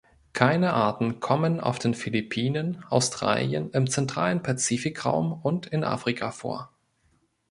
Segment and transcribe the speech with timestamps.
[0.33, 6.73] Keine Arten kommen auf den Philippinen, Australien, im zentralen Pazifikraum und in Afrika vor.